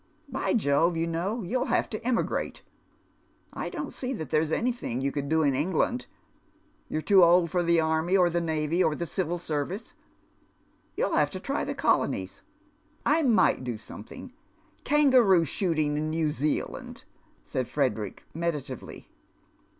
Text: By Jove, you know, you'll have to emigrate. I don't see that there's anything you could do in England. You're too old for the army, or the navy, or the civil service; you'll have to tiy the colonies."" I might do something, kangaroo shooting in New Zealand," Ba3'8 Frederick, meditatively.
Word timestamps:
By 0.29 0.55
Jove, 0.55 0.97
you 0.97 1.05
know, 1.05 1.43
you'll 1.43 1.65
have 1.67 1.87
to 1.91 2.03
emigrate. 2.03 2.63
I 3.53 3.69
don't 3.69 3.93
see 3.93 4.13
that 4.13 4.31
there's 4.31 4.51
anything 4.51 4.99
you 4.99 5.11
could 5.11 5.29
do 5.29 5.43
in 5.43 5.53
England. 5.53 6.07
You're 6.89 7.03
too 7.03 7.23
old 7.23 7.51
for 7.51 7.61
the 7.61 7.79
army, 7.79 8.17
or 8.17 8.27
the 8.27 8.41
navy, 8.41 8.83
or 8.83 8.95
the 8.95 9.05
civil 9.05 9.37
service; 9.37 9.93
you'll 10.97 11.13
have 11.15 11.29
to 11.29 11.39
tiy 11.39 11.63
the 11.67 11.75
colonies."" 11.75 12.41
I 13.15 13.21
might 13.21 13.63
do 13.63 13.77
something, 13.77 14.33
kangaroo 14.83 15.45
shooting 15.45 15.95
in 15.95 16.09
New 16.09 16.31
Zealand," 16.31 17.03
Ba3'8 17.45 17.67
Frederick, 17.67 18.23
meditatively. 18.33 19.07